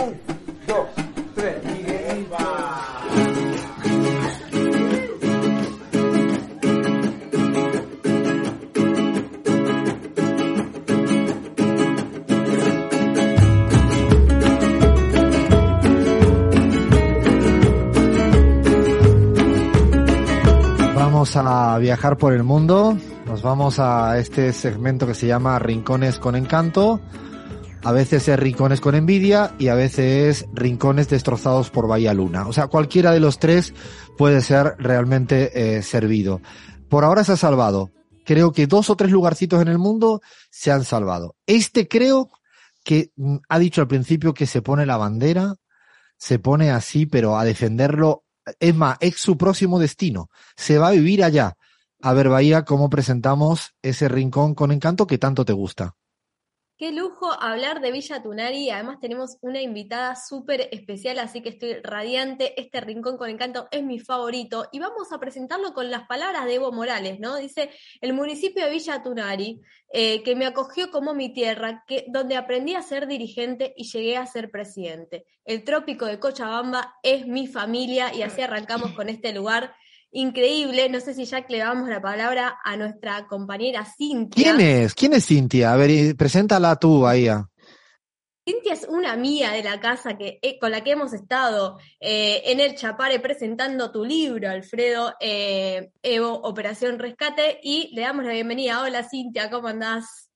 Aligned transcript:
Un, 0.00 0.20
dos, 0.66 0.86
tres. 1.34 1.70
Vamos 20.94 21.36
a 21.36 21.78
viajar 21.78 22.16
por 22.16 22.32
el 22.32 22.42
mundo. 22.44 22.96
Nos 23.26 23.42
vamos 23.42 23.78
a 23.78 24.18
este 24.18 24.54
segmento 24.54 25.06
que 25.06 25.12
se 25.14 25.26
llama 25.26 25.58
Rincones 25.58 26.18
con 26.18 26.34
Encanto. 26.34 27.00
A 27.82 27.92
veces 27.92 28.28
es 28.28 28.38
rincones 28.38 28.80
con 28.80 28.94
envidia 28.94 29.54
y 29.58 29.68
a 29.68 29.74
veces 29.74 30.44
rincones 30.52 31.08
destrozados 31.08 31.70
por 31.70 31.88
Bahía 31.88 32.12
Luna. 32.12 32.46
O 32.46 32.52
sea, 32.52 32.66
cualquiera 32.66 33.10
de 33.12 33.20
los 33.20 33.38
tres 33.38 33.72
puede 34.18 34.42
ser 34.42 34.74
realmente 34.78 35.78
eh, 35.78 35.82
servido. 35.82 36.42
Por 36.90 37.04
ahora 37.04 37.24
se 37.24 37.32
ha 37.32 37.36
salvado. 37.36 37.90
Creo 38.26 38.52
que 38.52 38.66
dos 38.66 38.90
o 38.90 38.96
tres 38.96 39.10
lugarcitos 39.10 39.62
en 39.62 39.68
el 39.68 39.78
mundo 39.78 40.20
se 40.50 40.70
han 40.70 40.84
salvado. 40.84 41.36
Este 41.46 41.88
creo 41.88 42.28
que 42.84 43.12
mm, 43.16 43.36
ha 43.48 43.58
dicho 43.58 43.80
al 43.80 43.88
principio 43.88 44.34
que 44.34 44.46
se 44.46 44.60
pone 44.60 44.84
la 44.84 44.98
bandera, 44.98 45.54
se 46.18 46.38
pone 46.38 46.70
así, 46.70 47.06
pero 47.06 47.38
a 47.38 47.44
defenderlo. 47.44 48.24
Es 48.58 48.74
más, 48.74 48.98
es 49.00 49.16
su 49.16 49.38
próximo 49.38 49.78
destino. 49.78 50.28
Se 50.54 50.76
va 50.76 50.88
a 50.88 50.92
vivir 50.92 51.24
allá. 51.24 51.56
A 52.02 52.12
ver, 52.12 52.28
Bahía, 52.28 52.64
cómo 52.64 52.90
presentamos 52.90 53.74
ese 53.80 54.08
rincón 54.08 54.54
con 54.54 54.70
encanto 54.70 55.06
que 55.06 55.16
tanto 55.16 55.46
te 55.46 55.54
gusta. 55.54 55.94
Qué 56.80 56.92
lujo 56.92 57.30
hablar 57.30 57.82
de 57.82 57.92
Villa 57.92 58.22
Tunari. 58.22 58.70
Además 58.70 59.00
tenemos 59.00 59.36
una 59.42 59.60
invitada 59.60 60.16
súper 60.16 60.70
especial, 60.72 61.18
así 61.18 61.42
que 61.42 61.50
estoy 61.50 61.74
radiante. 61.74 62.58
Este 62.58 62.80
rincón 62.80 63.18
con 63.18 63.28
encanto 63.28 63.68
es 63.70 63.82
mi 63.82 63.98
favorito. 63.98 64.66
Y 64.72 64.78
vamos 64.78 65.12
a 65.12 65.20
presentarlo 65.20 65.74
con 65.74 65.90
las 65.90 66.06
palabras 66.06 66.46
de 66.46 66.54
Evo 66.54 66.72
Morales, 66.72 67.20
¿no? 67.20 67.36
Dice, 67.36 67.68
el 68.00 68.14
municipio 68.14 68.64
de 68.64 68.70
Villa 68.70 69.02
Tunari, 69.02 69.60
eh, 69.92 70.22
que 70.22 70.34
me 70.34 70.46
acogió 70.46 70.90
como 70.90 71.12
mi 71.12 71.34
tierra, 71.34 71.84
que, 71.86 72.06
donde 72.08 72.36
aprendí 72.36 72.74
a 72.74 72.80
ser 72.80 73.06
dirigente 73.06 73.74
y 73.76 73.84
llegué 73.84 74.16
a 74.16 74.24
ser 74.24 74.50
presidente. 74.50 75.26
El 75.44 75.64
trópico 75.64 76.06
de 76.06 76.18
Cochabamba 76.18 76.94
es 77.02 77.26
mi 77.26 77.46
familia 77.46 78.14
y 78.14 78.22
así 78.22 78.40
arrancamos 78.40 78.92
con 78.92 79.10
este 79.10 79.34
lugar 79.34 79.74
increíble. 80.12 80.88
No 80.88 81.00
sé 81.00 81.14
si 81.14 81.24
ya 81.24 81.44
le 81.48 81.58
damos 81.58 81.88
la 81.88 82.00
palabra 82.00 82.58
a 82.64 82.76
nuestra 82.76 83.26
compañera 83.26 83.84
Cintia. 83.84 84.54
¿Quién 84.54 84.60
es? 84.60 84.94
¿Quién 84.94 85.12
es 85.14 85.26
Cintia? 85.26 85.72
A 85.72 85.76
ver, 85.76 86.16
preséntala 86.16 86.76
tú, 86.76 87.00
Bahía. 87.00 87.46
Cintia 88.44 88.72
es 88.72 88.86
una 88.88 89.12
amiga 89.12 89.52
de 89.52 89.62
la 89.62 89.78
casa 89.80 90.16
que, 90.16 90.38
eh, 90.42 90.58
con 90.58 90.70
la 90.70 90.82
que 90.82 90.92
hemos 90.92 91.12
estado 91.12 91.78
eh, 92.00 92.42
en 92.46 92.58
el 92.58 92.74
Chapare 92.74 93.20
presentando 93.20 93.92
tu 93.92 94.04
libro, 94.04 94.48
Alfredo, 94.48 95.14
eh, 95.20 95.92
Evo, 96.02 96.32
Operación 96.32 96.98
Rescate, 96.98 97.60
y 97.62 97.94
le 97.94 98.02
damos 98.02 98.24
la 98.24 98.32
bienvenida. 98.32 98.82
Hola 98.82 99.06
Cintia, 99.08 99.50
¿cómo 99.50 99.68
andás? 99.68 100.30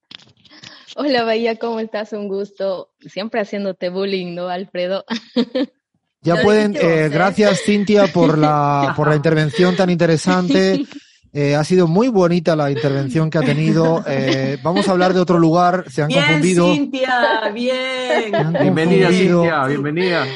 Hola 0.97 1.25
Bahía, 1.25 1.59
¿cómo 1.59 1.81
estás? 1.81 2.13
Un 2.13 2.29
gusto. 2.29 2.93
Siempre 3.01 3.41
haciéndote 3.41 3.89
bullying, 3.89 4.35
¿no, 4.35 4.49
Alfredo? 4.49 5.05
Ya 6.25 6.43
pueden, 6.43 6.75
eh, 6.75 6.79
¿eh? 6.81 7.09
gracias 7.11 7.61
Cintia 7.65 8.07
por 8.07 8.39
la, 8.39 8.93
por 8.97 9.09
la 9.09 9.15
intervención 9.17 9.77
tan 9.77 9.91
interesante. 9.91 10.87
Eh, 11.33 11.55
ha 11.55 11.63
sido 11.65 11.87
muy 11.87 12.09
bonita 12.09 12.57
la 12.57 12.71
intervención 12.71 13.29
que 13.29 13.39
ha 13.39 13.43
tenido. 13.43 14.03
Eh, 14.07 14.57
vamos 14.63 14.89
a 14.89 14.93
hablar 14.93 15.13
de 15.13 15.21
otro 15.21 15.39
lugar. 15.39 15.85
Se 15.91 16.01
han 16.01 16.09
Bien, 16.09 16.23
confundido. 16.25 16.73
Cintia, 16.73 17.51
bien. 17.53 18.33
Bienvenida, 18.59 19.07
confundido. 19.09 19.43
Cintia, 19.43 19.65
bienvenida. 19.67 20.27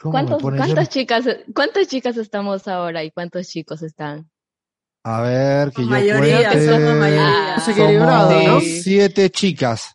¿Cómo 0.00 0.12
me 0.12 0.18
¿Cuántos, 0.20 0.42
pones 0.42 0.60
¿Cuántas 0.60 0.88
chicas, 0.88 1.24
cuántas 1.54 1.88
chicas 1.88 2.16
estamos 2.16 2.66
ahora 2.66 3.04
y 3.04 3.10
cuántos 3.10 3.46
chicos 3.48 3.82
están? 3.82 4.28
A 5.04 5.20
ver, 5.20 5.70
que 5.70 5.82
yo 5.82 5.88
Mayoría, 5.88 6.48
cuente. 6.50 6.66
somos 6.66 6.94
mayoría. 6.96 7.60
Somos 7.64 8.44
¿no? 8.46 8.60
siete 8.60 9.30
chicas. 9.30 9.94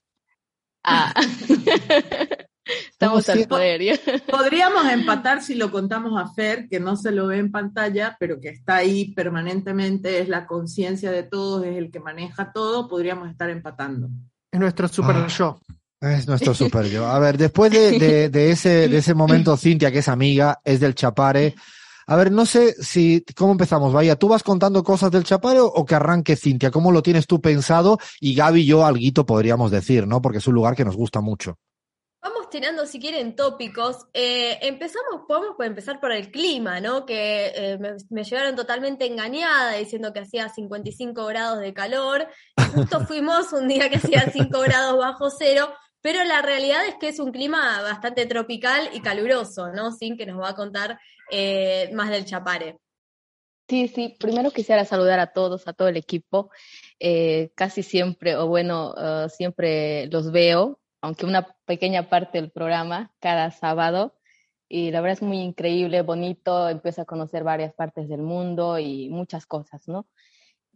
Ah. 0.84 1.14
Estamos 2.92 3.28
al 3.30 3.48
poder. 3.48 4.00
Podríamos 4.30 4.86
empatar 4.92 5.42
si 5.44 5.56
lo 5.56 5.72
contamos 5.72 6.20
a 6.20 6.28
Fer, 6.34 6.68
que 6.70 6.80
no 6.80 6.96
se 6.96 7.12
lo 7.12 7.28
ve 7.28 7.38
en 7.40 7.52
pantalla, 7.52 8.16
pero 8.20 8.40
que 8.40 8.50
está 8.50 8.78
ahí 8.78 9.14
permanentemente, 9.14 10.20
es 10.22 10.30
la 10.30 10.46
conciencia 10.48 11.12
de 11.12 11.24
todos, 11.24 11.66
es 11.66 11.76
el 11.76 11.92
que 11.92 12.00
maneja 12.00 12.52
todo, 12.54 12.88
podríamos 12.88 13.30
estar 13.30 13.50
empatando. 13.50 14.10
Es 14.52 14.60
nuestro 14.60 14.88
super 14.88 15.16
Ah. 15.18 15.28
show. 15.28 15.60
Es 16.00 16.28
nuestro 16.28 16.54
super 16.56 16.86
yo. 16.86 17.06
A 17.08 17.20
ver, 17.20 17.38
después 17.38 17.72
de, 17.72 17.98
de, 18.00 18.30
de 18.30 18.52
ese, 18.52 18.88
de 18.88 18.98
ese 18.98 19.14
momento, 19.14 19.58
Cintia, 19.58 19.92
que 19.92 20.00
es 20.00 20.08
amiga, 20.08 20.60
es 20.64 20.80
del 20.80 20.96
Chapare. 20.96 21.56
A 22.06 22.16
ver, 22.18 22.32
no 22.34 22.46
sé 22.46 22.74
si, 22.82 23.24
¿cómo 23.36 23.54
empezamos? 23.54 23.94
Vaya, 23.94 24.18
¿tú 24.18 24.28
vas 24.28 24.44
contando 24.44 24.84
cosas 24.84 25.10
del 25.12 25.24
Chapare 25.24 25.62
o, 25.62 25.68
o 25.68 25.86
que 25.86 25.96
arranque 25.96 26.36
Cintia? 26.36 26.70
¿Cómo 26.72 26.92
lo 26.92 27.02
tienes 27.02 27.28
tú 27.28 27.40
pensado? 27.42 27.98
Y 28.20 28.36
Gaby 28.36 28.62
y 28.62 28.66
yo, 28.66 28.86
alguito 28.86 29.26
podríamos 29.26 29.72
decir, 29.72 30.06
¿no? 30.06 30.22
Porque 30.22 30.40
es 30.40 30.48
un 30.48 30.56
lugar 30.56 30.76
que 30.76 30.84
nos 30.86 30.96
gusta 30.98 31.22
mucho. 31.22 31.58
Vamos 32.24 32.50
tirando, 32.50 32.86
si 32.86 33.02
quieren, 33.02 33.36
tópicos. 33.36 34.08
Eh, 34.14 34.58
empezamos, 34.62 35.24
podemos 35.28 35.56
pues, 35.58 35.68
empezar 35.68 36.00
por 36.00 36.14
el 36.14 36.32
clima, 36.32 36.80
¿no? 36.80 37.06
Que 37.06 37.52
eh, 37.54 37.78
me, 37.78 37.98
me 38.10 38.24
llevaron 38.24 38.56
totalmente 38.56 39.06
engañada 39.06 39.74
diciendo 39.74 40.14
que 40.14 40.22
hacía 40.22 40.48
55 40.48 41.26
grados 41.26 41.60
de 41.60 41.74
calor. 41.74 42.30
Justo 42.74 43.02
fuimos 43.08 43.52
un 43.52 43.68
día 43.68 43.90
que 43.90 43.98
hacía 43.98 44.32
5 44.32 44.58
grados 44.62 44.98
bajo 44.98 45.30
cero, 45.30 45.74
pero 46.00 46.24
la 46.24 46.42
realidad 46.42 46.88
es 46.88 46.96
que 46.96 47.10
es 47.10 47.20
un 47.20 47.34
clima 47.34 47.82
bastante 47.82 48.26
tropical 48.26 48.90
y 48.94 49.02
caluroso, 49.02 49.74
¿no? 49.74 49.92
Sin 49.92 50.16
que 50.16 50.26
nos 50.26 50.40
va 50.40 50.52
a 50.52 50.56
contar 50.56 50.98
eh, 51.30 51.92
más 51.94 52.10
del 52.10 52.24
Chapare. 52.24 52.78
Sí, 53.68 53.90
sí, 53.90 54.16
primero 54.18 54.52
quisiera 54.52 54.86
saludar 54.86 55.20
a 55.20 55.34
todos, 55.34 55.68
a 55.68 55.74
todo 55.74 55.90
el 55.90 55.98
equipo. 55.98 56.52
Casi 57.56 57.84
siempre, 57.84 58.38
o 58.38 58.48
bueno, 58.48 58.96
siempre 59.30 60.08
los 60.08 60.32
veo, 60.32 60.80
aunque 61.04 61.26
una 61.26 61.46
pequeña 61.66 62.08
parte 62.08 62.40
del 62.40 62.50
programa, 62.50 63.12
cada 63.20 63.52
sábado. 63.52 64.16
Y 64.70 64.90
la 64.90 65.02
verdad 65.02 65.18
es 65.18 65.22
muy 65.22 65.42
increíble, 65.42 66.02
bonito, 66.02 66.70
empiezo 66.70 67.02
a 67.02 67.06
conocer 67.06 67.44
varias 67.44 67.74
partes 67.74 68.08
del 68.08 68.22
mundo 68.22 68.80
y 68.80 69.10
muchas 69.10 69.46
cosas, 69.46 69.86
¿no? 69.90 70.08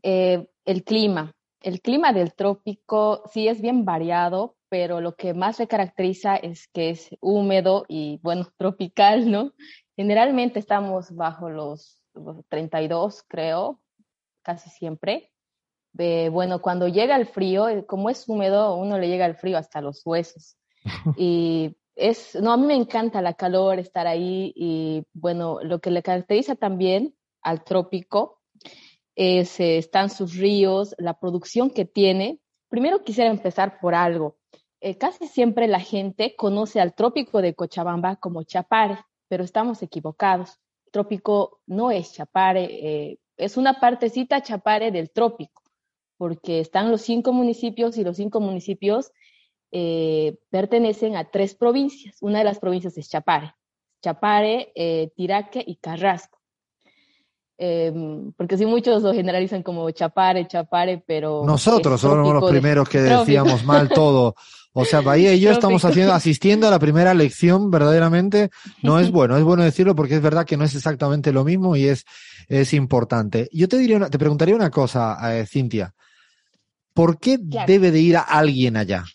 Eh, 0.03 0.45
el 0.65 0.83
clima. 0.83 1.33
El 1.61 1.79
clima 1.81 2.11
del 2.11 2.33
trópico 2.33 3.23
sí 3.31 3.47
es 3.47 3.61
bien 3.61 3.85
variado, 3.85 4.57
pero 4.67 4.99
lo 4.99 5.15
que 5.15 5.33
más 5.33 5.59
le 5.59 5.67
caracteriza 5.67 6.35
es 6.35 6.67
que 6.67 6.89
es 6.89 7.09
húmedo 7.21 7.85
y, 7.87 8.19
bueno, 8.21 8.49
tropical, 8.57 9.31
¿no? 9.31 9.53
Generalmente 9.95 10.59
estamos 10.59 11.15
bajo 11.15 11.49
los 11.49 12.01
32, 12.49 13.23
creo, 13.29 13.79
casi 14.41 14.69
siempre. 14.69 15.31
Eh, 15.97 16.29
bueno, 16.29 16.61
cuando 16.61 16.87
llega 16.87 17.15
el 17.15 17.27
frío, 17.27 17.67
eh, 17.69 17.85
como 17.85 18.09
es 18.09 18.27
húmedo, 18.27 18.75
uno 18.75 18.97
le 18.97 19.07
llega 19.07 19.25
el 19.25 19.35
frío 19.35 19.57
hasta 19.57 19.81
los 19.81 20.05
huesos. 20.05 20.57
Y 21.17 21.75
es, 21.95 22.35
no, 22.35 22.51
a 22.51 22.57
mí 22.57 22.65
me 22.65 22.75
encanta 22.75 23.21
la 23.21 23.33
calor, 23.33 23.79
estar 23.79 24.07
ahí 24.07 24.53
y 24.55 25.03
bueno, 25.13 25.59
lo 25.63 25.79
que 25.79 25.91
le 25.91 26.03
caracteriza 26.03 26.55
también 26.55 27.15
al 27.41 27.63
trópico 27.63 28.41
es, 29.15 29.59
eh, 29.59 29.77
están 29.77 30.09
sus 30.09 30.35
ríos, 30.35 30.95
la 30.99 31.19
producción 31.19 31.71
que 31.71 31.85
tiene. 31.85 32.39
Primero 32.69 33.03
quisiera 33.03 33.31
empezar 33.31 33.79
por 33.79 33.95
algo. 33.95 34.37
Eh, 34.79 34.97
casi 34.97 35.27
siempre 35.27 35.67
la 35.67 35.79
gente 35.79 36.35
conoce 36.35 36.79
al 36.79 36.93
trópico 36.93 37.41
de 37.41 37.55
Cochabamba 37.55 38.17
como 38.17 38.43
Chapare, 38.43 38.99
pero 39.27 39.43
estamos 39.43 39.81
equivocados. 39.81 40.59
El 40.85 40.91
trópico 40.91 41.61
no 41.65 41.89
es 41.89 42.13
Chapare, 42.13 42.65
eh, 42.65 43.19
es 43.37 43.57
una 43.57 43.79
partecita 43.79 44.41
Chapare 44.41 44.91
del 44.91 45.11
trópico, 45.11 45.63
porque 46.17 46.59
están 46.59 46.91
los 46.91 47.01
cinco 47.01 47.31
municipios 47.33 47.97
y 47.97 48.03
los 48.03 48.17
cinco 48.17 48.39
municipios 48.39 49.11
eh, 49.71 50.37
pertenecen 50.49 51.15
a 51.15 51.29
tres 51.29 51.55
provincias. 51.55 52.17
Una 52.21 52.39
de 52.39 52.45
las 52.45 52.59
provincias 52.59 52.97
es 52.97 53.09
Chapare, 53.09 53.53
Chapare, 54.01 54.71
eh, 54.75 55.11
Tiraque 55.15 55.63
y 55.65 55.75
Carrasco. 55.77 56.39
Eh, 57.59 57.91
porque 58.37 58.55
si 58.57 58.65
muchos 58.67 59.01
lo 59.01 59.13
generalizan 59.13 59.63
como 59.63 59.89
Chapare, 59.91 60.47
Chapare, 60.47 61.03
pero... 61.05 61.43
Nosotros 61.45 61.99
somos 61.99 62.33
los 62.33 62.43
de- 62.45 62.51
primeros 62.51 62.87
que 62.87 62.99
trópico. 62.99 63.19
decíamos 63.21 63.63
mal 63.65 63.89
todo. 63.89 64.35
O 64.73 64.85
sea, 64.85 65.01
Bahía 65.01 65.33
y 65.33 65.39
yo 65.39 65.49
estamos 65.51 65.83
haciendo, 65.85 66.13
asistiendo 66.13 66.67
a 66.67 66.71
la 66.71 66.77
primera 66.77 67.15
lección, 67.15 67.71
verdaderamente. 67.71 68.51
No 68.83 68.99
es 68.99 69.11
bueno, 69.11 69.35
es 69.35 69.43
bueno 69.43 69.63
decirlo 69.63 69.95
porque 69.95 70.13
es 70.15 70.21
verdad 70.21 70.45
que 70.45 70.55
no 70.55 70.65
es 70.65 70.75
exactamente 70.75 71.31
lo 71.33 71.43
mismo 71.43 71.75
y 71.75 71.85
es, 71.87 72.05
es 72.47 72.73
importante. 72.75 73.49
Yo 73.51 73.67
te 73.67 73.77
diría 73.79 73.97
una- 73.97 74.09
te 74.11 74.19
preguntaría 74.19 74.55
una 74.55 74.69
cosa, 74.69 75.17
eh, 75.35 75.47
Cintia. 75.47 75.95
¿Por 76.97 77.19
qué 77.19 77.37
Claro. 77.37 77.67
debe 77.71 77.91
de 77.91 77.99
ir 77.99 78.17
a 78.17 78.21
alguien 78.21 78.75
allá? 78.75 79.05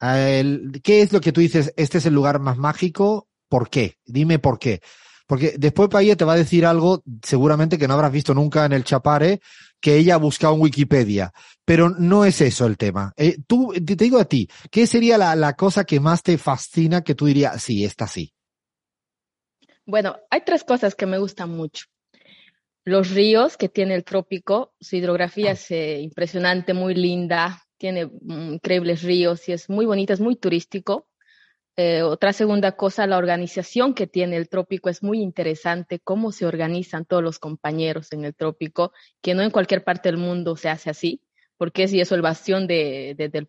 A 0.00 0.18
el- 0.18 0.80
¿Qué 0.82 1.02
es 1.02 1.12
lo 1.12 1.20
que 1.20 1.32
tú 1.32 1.42
dices? 1.42 1.70
Este 1.76 1.98
es 1.98 2.06
el 2.06 2.14
lugar 2.14 2.40
más 2.40 2.56
mágico. 2.56 3.28
¿Por 3.50 3.68
qué? 3.68 3.98
Dime 4.06 4.38
por 4.38 4.58
qué. 4.58 4.80
Porque 5.26 5.54
después 5.58 5.90
Paella 5.90 6.16
te 6.16 6.24
va 6.24 6.32
a 6.32 6.36
decir 6.38 6.64
algo 6.64 7.02
seguramente 7.22 7.76
que 7.76 7.86
no 7.86 7.92
habrás 7.92 8.10
visto 8.10 8.32
nunca 8.32 8.64
en 8.64 8.72
el 8.72 8.84
Chapare, 8.84 9.40
que 9.82 9.96
ella 9.96 10.14
ha 10.14 10.18
buscado 10.18 10.54
en 10.54 10.62
Wikipedia. 10.62 11.30
Pero 11.66 11.90
no 11.90 12.24
es 12.24 12.40
eso 12.40 12.64
el 12.64 12.78
tema. 12.78 13.12
Eh, 13.18 13.36
tú, 13.46 13.70
te 13.74 13.96
digo 13.96 14.18
a 14.18 14.24
ti, 14.24 14.48
¿qué 14.70 14.86
sería 14.86 15.18
la, 15.18 15.36
la 15.36 15.52
cosa 15.56 15.84
que 15.84 16.00
más 16.00 16.22
te 16.22 16.38
fascina 16.38 17.02
que 17.02 17.14
tú 17.14 17.26
dirías, 17.26 17.62
sí, 17.62 17.84
esta 17.84 18.06
sí? 18.06 18.32
Bueno, 19.84 20.16
hay 20.30 20.40
tres 20.46 20.64
cosas 20.64 20.94
que 20.94 21.04
me 21.04 21.18
gustan 21.18 21.50
mucho. 21.50 21.84
Los 22.86 23.10
ríos 23.10 23.56
que 23.56 23.68
tiene 23.68 23.96
el 23.96 24.04
trópico, 24.04 24.72
su 24.80 24.94
hidrografía 24.94 25.50
es 25.50 25.72
eh, 25.72 25.98
impresionante, 26.00 26.72
muy 26.72 26.94
linda, 26.94 27.64
tiene 27.78 28.06
mm, 28.06 28.52
increíbles 28.54 29.02
ríos 29.02 29.48
y 29.48 29.52
es 29.52 29.68
muy 29.68 29.86
bonita, 29.86 30.12
es 30.12 30.20
muy 30.20 30.36
turístico. 30.36 31.08
Eh, 31.74 32.02
otra 32.02 32.32
segunda 32.32 32.76
cosa, 32.76 33.08
la 33.08 33.18
organización 33.18 33.92
que 33.92 34.06
tiene 34.06 34.36
el 34.36 34.48
trópico 34.48 34.88
es 34.88 35.02
muy 35.02 35.20
interesante, 35.20 35.98
cómo 35.98 36.30
se 36.30 36.46
organizan 36.46 37.06
todos 37.06 37.24
los 37.24 37.40
compañeros 37.40 38.12
en 38.12 38.24
el 38.24 38.36
trópico, 38.36 38.92
que 39.20 39.34
no 39.34 39.42
en 39.42 39.50
cualquier 39.50 39.82
parte 39.82 40.08
del 40.08 40.18
mundo 40.18 40.56
se 40.56 40.68
hace 40.68 40.88
así, 40.88 41.20
porque 41.56 41.82
es 41.82 41.92
y 41.92 42.00
eso 42.00 42.14
el 42.14 42.22
bastión 42.22 42.68
de, 42.68 43.16
de, 43.18 43.48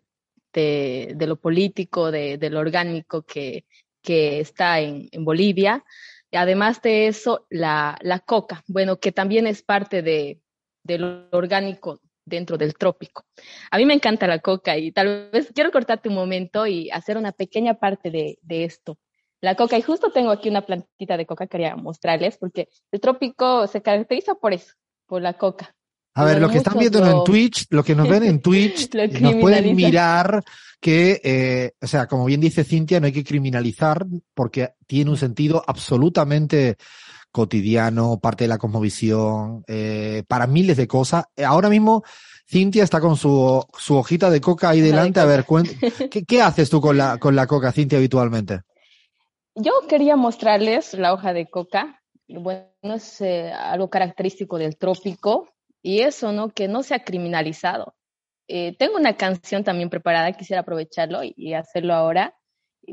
de, 0.52 1.12
de 1.14 1.26
lo 1.28 1.36
político, 1.36 2.10
de, 2.10 2.38
lo 2.50 2.58
orgánico 2.58 3.22
que, 3.22 3.66
que 4.02 4.40
está 4.40 4.80
en, 4.80 5.08
en 5.12 5.24
Bolivia. 5.24 5.84
Además 6.32 6.82
de 6.82 7.06
eso, 7.06 7.46
la, 7.48 7.96
la 8.02 8.20
coca, 8.20 8.62
bueno, 8.66 8.98
que 8.98 9.12
también 9.12 9.46
es 9.46 9.62
parte 9.62 10.02
de, 10.02 10.40
de 10.82 10.98
lo 10.98 11.28
orgánico 11.32 12.00
dentro 12.24 12.58
del 12.58 12.74
trópico. 12.74 13.24
A 13.70 13.78
mí 13.78 13.86
me 13.86 13.94
encanta 13.94 14.26
la 14.26 14.38
coca 14.38 14.76
y 14.76 14.92
tal 14.92 15.30
vez 15.32 15.50
quiero 15.54 15.72
cortarte 15.72 16.08
un 16.08 16.14
momento 16.14 16.66
y 16.66 16.90
hacer 16.90 17.16
una 17.16 17.32
pequeña 17.32 17.74
parte 17.74 18.10
de, 18.10 18.38
de 18.42 18.64
esto. 18.64 18.98
La 19.40 19.54
coca, 19.54 19.78
y 19.78 19.82
justo 19.82 20.10
tengo 20.10 20.30
aquí 20.30 20.48
una 20.48 20.66
plantita 20.66 21.16
de 21.16 21.24
coca 21.24 21.46
que 21.46 21.50
quería 21.50 21.76
mostrarles, 21.76 22.36
porque 22.38 22.68
el 22.90 23.00
trópico 23.00 23.66
se 23.66 23.82
caracteriza 23.82 24.34
por 24.34 24.52
eso, 24.52 24.74
por 25.06 25.22
la 25.22 25.34
coca. 25.34 25.74
A 26.18 26.24
ver, 26.24 26.40
lo 26.40 26.48
que 26.48 26.58
están 26.58 26.76
viendo 26.76 27.06
en 27.06 27.22
Twitch, 27.22 27.66
lo 27.70 27.84
que 27.84 27.94
nos 27.94 28.08
ven 28.08 28.24
en 28.24 28.40
Twitch, 28.42 28.92
nos 29.20 29.34
pueden 29.36 29.76
mirar 29.76 30.42
que, 30.80 31.20
eh, 31.22 31.72
o 31.80 31.86
sea, 31.86 32.08
como 32.08 32.24
bien 32.24 32.40
dice 32.40 32.64
Cintia, 32.64 32.98
no 32.98 33.06
hay 33.06 33.12
que 33.12 33.22
criminalizar 33.22 34.04
porque 34.34 34.70
tiene 34.88 35.12
un 35.12 35.16
sentido 35.16 35.62
absolutamente 35.64 36.76
cotidiano, 37.30 38.18
parte 38.18 38.44
de 38.44 38.48
la 38.48 38.58
cosmovisión, 38.58 39.62
eh, 39.68 40.24
para 40.26 40.48
miles 40.48 40.76
de 40.76 40.88
cosas. 40.88 41.24
Ahora 41.36 41.68
mismo 41.68 42.02
Cintia 42.48 42.82
está 42.82 43.00
con 43.00 43.16
su, 43.16 43.64
su 43.78 43.96
hojita 43.96 44.28
de 44.28 44.40
coca 44.40 44.70
ahí 44.70 44.80
delante. 44.80 45.20
A 45.20 45.24
ver, 45.24 45.44
¿qué, 46.10 46.24
¿qué, 46.24 46.42
haces 46.42 46.68
tú 46.68 46.80
con 46.80 46.98
la, 46.98 47.18
con 47.18 47.36
la 47.36 47.46
coca, 47.46 47.70
Cintia, 47.70 47.98
habitualmente? 47.98 48.62
Yo 49.54 49.72
quería 49.88 50.16
mostrarles 50.16 50.94
la 50.94 51.12
hoja 51.12 51.32
de 51.32 51.48
coca. 51.48 52.02
Bueno, 52.26 52.66
es 52.82 53.20
eh, 53.20 53.52
algo 53.52 53.88
característico 53.88 54.58
del 54.58 54.76
trópico 54.76 55.48
y 55.82 56.00
eso, 56.00 56.32
¿no? 56.32 56.50
Que 56.50 56.68
no 56.68 56.82
se 56.82 56.94
ha 56.94 57.04
criminalizado. 57.04 57.94
Eh, 58.48 58.74
tengo 58.78 58.96
una 58.96 59.16
canción 59.16 59.64
también 59.64 59.90
preparada, 59.90 60.32
quisiera 60.32 60.62
aprovecharlo 60.62 61.22
y, 61.22 61.34
y 61.36 61.54
hacerlo 61.54 61.94
ahora 61.94 62.34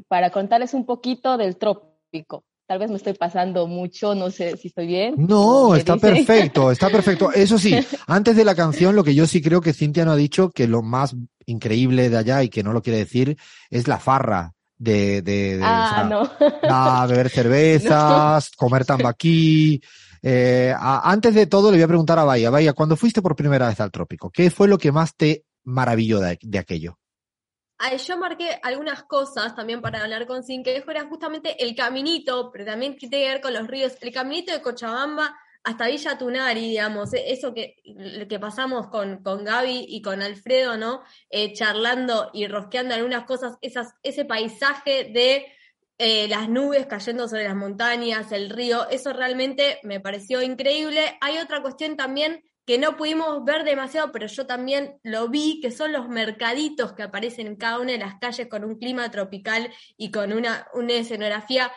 para 0.08 0.30
contarles 0.30 0.74
un 0.74 0.86
poquito 0.86 1.38
del 1.38 1.58
trópico. 1.58 2.44
Tal 2.68 2.80
vez 2.80 2.90
me 2.90 2.98
estoy 2.98 3.14
pasando 3.14 3.68
mucho, 3.68 4.16
no 4.16 4.32
sé 4.32 4.58
si 4.58 4.70
estoy 4.70 4.88
bien. 4.88 5.14
No, 5.18 5.76
está 5.76 5.98
perfecto, 5.98 6.72
está 6.72 6.90
perfecto. 6.90 7.32
Eso 7.32 7.60
sí, 7.60 7.76
antes 8.08 8.36
de 8.36 8.44
la 8.44 8.56
canción, 8.56 8.96
lo 8.96 9.04
que 9.04 9.14
yo 9.14 9.28
sí 9.28 9.42
creo 9.42 9.62
que 9.62 9.74
Cintia 9.74 10.04
no 10.04 10.14
ha 10.14 10.16
dicho, 10.16 10.50
que 10.50 10.68
lo 10.68 10.82
más 10.82 11.16
increíble 11.46 12.10
de 12.10 12.18
allá 12.18 12.42
y 12.42 12.50
que 12.50 12.64
no 12.64 12.74
lo 12.74 12.82
quiere 12.82 13.00
decir, 13.00 13.38
es 13.70 13.88
la 13.88 14.00
farra 14.00 14.54
de, 14.78 15.22
de, 15.22 15.58
de 15.58 15.64
ah, 15.64 16.08
no. 16.10 17.08
beber 17.08 17.30
cervezas, 17.30 18.52
no. 18.52 18.58
comer 18.58 18.84
tambaquí. 18.84 19.80
Eh, 20.28 20.74
antes 20.80 21.36
de 21.36 21.46
todo, 21.46 21.70
le 21.70 21.78
voy 21.78 21.84
a 21.84 21.88
preguntar 21.88 22.18
a 22.18 22.24
Bahía, 22.24 22.50
Bahía, 22.50 22.74
cuando 22.74 22.96
fuiste 22.96 23.22
por 23.22 23.36
primera 23.36 23.68
vez 23.68 23.80
al 23.80 23.92
trópico, 23.92 24.32
¿qué 24.32 24.50
fue 24.50 24.68
lo 24.68 24.80
que 24.80 24.92
más 24.92 25.16
te 25.16 25.46
maravilló 25.66 26.20
de, 26.20 26.40
de 26.42 26.58
aquello? 26.58 26.98
yo 28.08 28.18
marqué 28.18 28.60
algunas 28.64 29.04
cosas 29.04 29.56
también 29.56 29.82
para 29.82 30.02
hablar 30.02 30.26
con 30.26 30.44
Sin, 30.44 30.64
era 30.66 31.08
justamente 31.08 31.64
el 31.64 31.76
caminito, 31.76 32.50
pero 32.52 32.66
también 32.66 32.98
tiene 32.98 33.18
que 33.18 33.28
ver 33.30 33.42
con 33.42 33.54
los 33.54 33.68
ríos, 33.68 33.98
el 34.02 34.12
caminito 34.12 34.52
de 34.52 34.64
Cochabamba 34.64 35.38
hasta 35.64 35.86
Villa 35.86 36.18
Tunari, 36.18 36.70
digamos, 36.70 37.14
e, 37.14 37.32
eso 37.32 37.54
que, 37.54 37.76
que 38.28 38.40
pasamos 38.40 38.88
con, 38.88 39.22
con 39.22 39.44
Gaby 39.44 39.86
y 39.88 40.02
con 40.02 40.24
Alfredo, 40.24 40.76
¿no? 40.76 41.04
Eh, 41.30 41.54
charlando 41.54 42.32
y 42.34 42.48
rosqueando 42.48 42.96
algunas 42.96 43.26
cosas, 43.26 43.60
ese 43.62 44.26
paisaje 44.26 45.12
de 45.14 45.46
eh, 45.98 46.28
las 46.28 46.50
nubes 46.50 46.86
cayendo 46.88 47.28
sobre 47.28 47.46
las 47.46 47.56
montañas, 47.56 48.32
el 48.32 48.50
río, 48.50 48.90
eso 48.90 49.14
realmente 49.14 49.80
me 49.84 50.00
pareció 50.00 50.42
increíble. 50.42 51.18
Hay 51.22 51.38
otra 51.38 51.62
cuestión 51.62 51.96
también 51.96 52.44
que 52.66 52.78
no 52.78 52.98
pudimos 52.98 53.46
ver 53.46 53.64
demasiado, 53.64 54.12
pero 54.12 54.28
yo 54.28 54.48
también 54.48 55.00
lo 55.04 55.30
vi, 55.30 55.60
que 55.62 55.72
son 55.72 55.94
los 55.94 56.10
mercaditos 56.10 56.94
que 56.94 57.04
aparecen 57.04 57.48
en 57.48 57.56
cada 57.56 57.80
una 57.80 57.92
de 57.92 58.00
las 58.00 58.16
calles 58.20 58.48
con 58.48 58.66
un 58.66 58.78
clima 58.78 59.10
tropical 59.12 59.72
y 59.98 60.12
con 60.12 60.34
una, 60.34 60.68
una 60.74 60.94
escenografía 60.94 61.72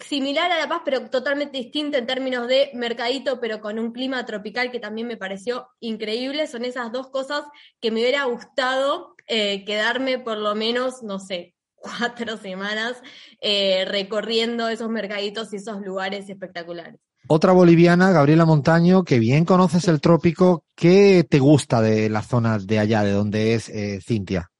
similar 0.00 0.50
a 0.50 0.58
La 0.58 0.68
Paz, 0.68 0.82
pero 0.84 1.08
totalmente 1.10 1.58
distinta 1.58 1.98
en 1.98 2.06
términos 2.06 2.48
de 2.48 2.70
mercadito, 2.74 3.40
pero 3.40 3.60
con 3.60 3.78
un 3.78 3.92
clima 3.92 4.24
tropical 4.24 4.70
que 4.70 4.80
también 4.80 5.06
me 5.06 5.16
pareció 5.16 5.68
increíble. 5.80 6.46
Son 6.46 6.64
esas 6.64 6.92
dos 6.92 7.10
cosas 7.10 7.44
que 7.80 7.90
me 7.90 8.00
hubiera 8.00 8.24
gustado 8.24 9.14
eh, 9.26 9.64
quedarme 9.64 10.18
por 10.18 10.38
lo 10.38 10.54
menos, 10.54 11.02
no 11.02 11.18
sé, 11.18 11.55
cuatro 11.76 12.36
semanas 12.36 13.00
eh, 13.40 13.84
recorriendo 13.86 14.68
esos 14.68 14.88
mercaditos 14.88 15.52
y 15.52 15.56
esos 15.56 15.80
lugares 15.82 16.28
espectaculares. 16.28 17.00
Otra 17.28 17.52
boliviana, 17.52 18.12
Gabriela 18.12 18.44
Montaño, 18.44 19.02
que 19.02 19.18
bien 19.18 19.44
conoces 19.44 19.88
el 19.88 20.00
trópico, 20.00 20.64
¿qué 20.74 21.26
te 21.28 21.40
gusta 21.40 21.80
de 21.80 22.08
la 22.08 22.22
zona 22.22 22.58
de 22.58 22.78
allá, 22.78 23.02
de 23.02 23.12
donde 23.12 23.54
es 23.54 23.68
eh, 23.68 24.00
Cintia? 24.00 24.50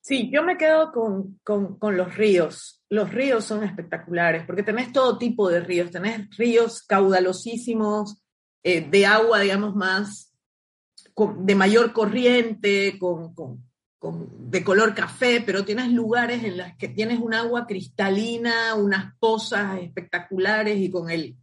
Sí, 0.00 0.28
yo 0.32 0.42
me 0.42 0.56
quedo 0.56 0.90
con, 0.90 1.38
con, 1.44 1.78
con, 1.78 1.96
los 1.96 2.16
ríos. 2.16 2.82
Los 2.88 3.12
ríos 3.12 3.44
son 3.44 3.62
espectaculares 3.62 4.44
porque 4.44 4.64
tenés 4.64 4.92
todo 4.92 5.18
tipo 5.18 5.48
de 5.48 5.60
ríos. 5.60 5.92
Tenés 5.92 6.36
ríos 6.36 6.82
caudalosísimos, 6.82 8.20
eh, 8.62 8.80
de 8.82 9.06
agua, 9.06 9.40
digamos, 9.40 9.74
más, 9.74 10.34
con, 11.14 11.46
de 11.46 11.54
mayor 11.54 11.92
corriente, 11.92 12.98
con, 12.98 13.32
de 14.02 14.64
color 14.64 14.94
café, 14.94 15.42
pero 15.44 15.64
tienes 15.64 15.92
lugares 15.92 16.42
en 16.42 16.56
los 16.56 16.66
que 16.78 16.88
tienes 16.88 17.18
un 17.18 17.34
agua 17.34 17.66
cristalina, 17.66 18.74
unas 18.74 19.14
pozas 19.18 19.78
espectaculares 19.80 20.78
y 20.78 20.90
con 20.90 21.10
el, 21.10 21.36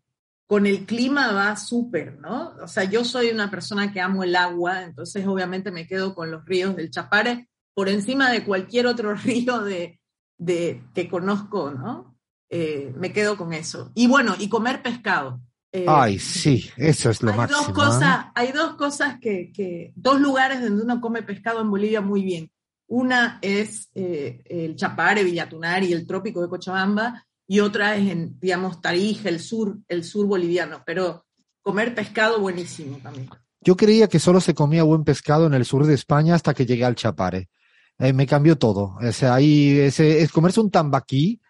con 0.47 0.65
el 0.65 0.85
clima 0.85 1.31
va 1.33 1.55
súper, 1.55 2.17
¿no? 2.19 2.55
O 2.61 2.67
sea, 2.67 2.85
yo 2.85 3.03
soy 3.03 3.29
una 3.29 3.51
persona 3.51 3.93
que 3.93 4.01
amo 4.01 4.23
el 4.23 4.35
agua, 4.35 4.83
entonces 4.83 5.27
obviamente 5.27 5.71
me 5.71 5.85
quedo 5.85 6.15
con 6.15 6.31
los 6.31 6.45
ríos 6.45 6.75
del 6.75 6.89
Chapare 6.89 7.47
por 7.75 7.89
encima 7.89 8.31
de 8.31 8.43
cualquier 8.43 8.87
otro 8.87 9.13
río 9.15 9.59
de, 9.59 9.99
de 10.37 10.83
que 10.95 11.07
conozco, 11.07 11.71
¿no? 11.71 12.17
Eh, 12.49 12.93
me 12.95 13.13
quedo 13.13 13.37
con 13.37 13.53
eso. 13.53 13.91
Y 13.93 14.07
bueno, 14.07 14.35
y 14.39 14.49
comer 14.49 14.81
pescado. 14.81 15.41
Eh, 15.71 15.85
Ay, 15.87 16.17
sí, 16.17 16.69
eso 16.77 17.09
es 17.09 17.21
lo 17.21 17.31
hay 17.31 17.37
máximo. 17.37 17.61
Dos 17.61 17.73
cosas, 17.73 18.25
¿eh? 18.25 18.29
Hay 18.35 18.51
dos 18.51 18.75
cosas 18.75 19.19
que, 19.19 19.51
que, 19.51 19.91
dos 19.95 20.19
lugares 20.19 20.61
donde 20.61 20.83
uno 20.83 21.01
come 21.01 21.23
pescado 21.23 21.61
en 21.61 21.69
Bolivia 21.69 22.01
muy 22.01 22.23
bien. 22.23 22.49
Una 22.87 23.37
es 23.41 23.89
eh, 23.93 24.41
el 24.45 24.75
Chapare, 24.75 25.23
Villatunari, 25.23 25.91
el 25.91 26.07
trópico 26.07 26.41
de 26.41 26.47
Cochabamba, 26.47 27.25
y 27.45 27.59
otra 27.59 27.95
es 27.97 28.09
en, 28.09 28.39
digamos, 28.39 28.81
Tarija, 28.81 29.27
el 29.27 29.41
sur, 29.41 29.77
el 29.89 30.03
sur 30.03 30.25
boliviano. 30.25 30.83
Pero 30.85 31.25
comer 31.61 31.93
pescado 31.93 32.39
buenísimo 32.39 32.99
también. 33.03 33.29
Yo 33.59 33.75
creía 33.75 34.07
que 34.07 34.19
solo 34.19 34.39
se 34.39 34.53
comía 34.53 34.83
buen 34.83 35.03
pescado 35.03 35.47
en 35.47 35.53
el 35.53 35.65
sur 35.65 35.85
de 35.85 35.93
España 35.93 36.35
hasta 36.35 36.53
que 36.53 36.65
llegué 36.65 36.85
al 36.85 36.95
Chapare. 36.95 37.49
Me 37.97 38.27
cambió 38.27 38.57
todo. 38.57 38.95
O 39.01 39.11
sea, 39.11 39.33
ahí 39.33 39.79
ese, 39.79 40.21
es 40.21 40.31
comerse 40.31 40.61
un 40.61 40.69
tambaquí, 40.69 41.41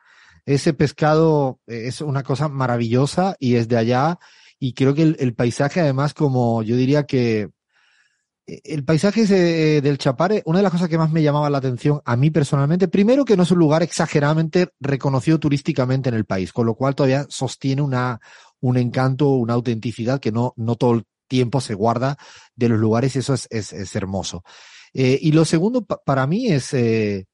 ese 0.48 0.74
pescado 0.74 1.60
es 1.68 2.02
una 2.02 2.24
cosa 2.24 2.48
maravillosa 2.48 3.36
y 3.38 3.56
es 3.56 3.68
de 3.68 3.78
allá. 3.78 4.18
Y 4.60 4.74
creo 4.74 4.96
que 4.96 5.04
el, 5.04 5.36
paisaje, 5.36 5.82
además, 5.82 6.14
como 6.14 6.64
yo 6.64 6.76
diría 6.76 7.06
que 7.06 7.50
el 8.48 8.86
paisaje 8.86 9.22
ese 9.24 9.82
del 9.82 9.98
Chapare, 9.98 10.42
una 10.46 10.60
de 10.60 10.64
las 10.64 10.72
cosas 10.72 10.88
que 10.88 10.98
más 10.98 11.12
me 11.12 11.22
llamaba 11.22 11.50
la 11.50 11.58
atención 11.58 12.02
a 12.06 12.16
mí 12.16 12.32
personalmente, 12.32 12.88
primero 12.88 13.26
que 13.26 13.36
no 13.36 13.44
es 13.44 13.52
un 13.52 13.60
lugar 13.60 13.84
exageradamente 13.84 14.70
reconocido 14.80 15.38
turísticamente 15.38 16.08
en 16.08 16.16
el 16.16 16.24
país, 16.24 16.54
con 16.54 16.66
lo 16.66 16.76
cual 16.76 16.96
todavía 16.96 17.26
sostiene 17.28 17.82
una, 17.82 18.22
un 18.62 18.78
encanto, 18.78 19.32
una 19.32 19.54
autenticidad 19.54 20.22
que 20.22 20.32
no, 20.32 20.54
no 20.56 20.76
todo 20.76 20.94
el 20.94 21.04
tiempo 21.28 21.60
se 21.60 21.74
guarda 21.74 22.18
de 22.56 22.70
los 22.70 22.80
lugares 22.80 23.18
y 23.18 23.20
eso 23.20 23.34
es, 23.34 23.48
es, 23.52 23.96
hermoso. 23.98 24.46
Eh, 24.94 25.20
y 25.22 25.34
lo 25.34 25.44
segundo 25.44 25.84
para 25.84 26.26
mí 26.26 26.48
es 26.48 26.74
eh, 26.74 27.28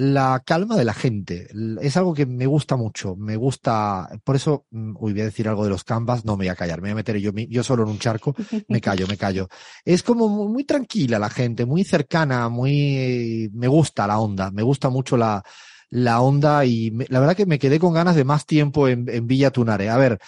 la 0.00 0.42
calma 0.46 0.76
de 0.76 0.84
la 0.86 0.94
gente. 0.94 1.48
Es 1.82 1.96
algo 1.98 2.14
que 2.14 2.24
me 2.24 2.46
gusta 2.46 2.76
mucho. 2.76 3.16
Me 3.16 3.36
gusta, 3.36 4.08
por 4.24 4.34
eso, 4.36 4.64
mm, 4.70 4.96
uy, 4.98 5.12
voy 5.12 5.20
a 5.20 5.24
decir 5.26 5.46
algo 5.46 5.62
de 5.64 5.68
los 5.70 5.84
canvas, 5.84 6.24
no 6.24 6.32
me 6.38 6.44
voy 6.44 6.48
a 6.48 6.56
callar, 6.56 6.80
me 6.80 6.88
voy 6.88 6.92
a 6.92 6.94
meter 6.96 7.18
yo, 7.18 7.32
yo 7.34 7.62
solo 7.62 7.82
en 7.82 7.90
un 7.90 7.98
charco, 7.98 8.34
me 8.68 8.80
callo, 8.80 9.06
me 9.06 9.18
callo. 9.18 9.48
Es 9.84 10.02
como 10.02 10.28
muy, 10.48 10.64
tranquila 10.64 11.18
la 11.18 11.28
gente, 11.28 11.66
muy 11.66 11.84
cercana, 11.84 12.48
muy, 12.48 13.50
me 13.52 13.68
gusta 13.68 14.06
la 14.06 14.18
onda, 14.18 14.50
me 14.50 14.62
gusta 14.62 14.88
mucho 14.88 15.18
la, 15.18 15.42
la 15.90 16.20
onda 16.22 16.64
y 16.64 16.90
me- 16.92 17.06
la 17.10 17.20
verdad 17.20 17.36
que 17.36 17.44
me 17.46 17.58
quedé 17.58 17.78
con 17.78 17.92
ganas 17.92 18.16
de 18.16 18.24
más 18.24 18.46
tiempo 18.46 18.88
en, 18.88 19.06
en 19.08 19.26
Villa 19.26 19.50
Tunare. 19.50 19.90
A 19.90 19.98
ver, 19.98 20.18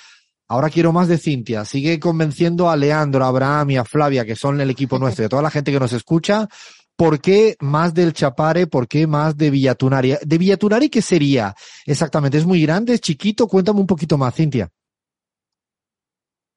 ahora 0.48 0.68
quiero 0.68 0.92
más 0.92 1.08
de 1.08 1.16
Cintia. 1.16 1.64
Sigue 1.64 1.98
convenciendo 1.98 2.68
a 2.68 2.76
Leandro, 2.76 3.24
a 3.24 3.28
Abraham 3.28 3.70
y 3.70 3.76
a 3.78 3.84
Flavia, 3.86 4.26
que 4.26 4.36
son 4.36 4.60
el 4.60 4.68
equipo 4.70 4.98
nuestro, 5.00 5.24
y 5.24 5.26
a 5.26 5.30
toda 5.30 5.42
la 5.42 5.50
gente 5.50 5.72
que 5.72 5.80
nos 5.80 5.94
escucha. 5.94 6.46
¿Por 7.02 7.20
qué 7.20 7.56
más 7.58 7.92
del 7.94 8.12
Chapare? 8.12 8.68
¿Por 8.68 8.86
qué 8.86 9.08
más 9.08 9.36
de 9.36 9.50
Villatunari? 9.50 10.14
¿De 10.24 10.38
Villatunari 10.38 10.88
qué 10.88 11.02
sería 11.02 11.52
exactamente? 11.84 12.38
¿Es 12.38 12.46
muy 12.46 12.62
grande? 12.62 12.94
¿Es 12.94 13.00
chiquito? 13.00 13.48
Cuéntame 13.48 13.80
un 13.80 13.88
poquito 13.88 14.16
más, 14.16 14.32
Cintia. 14.36 14.70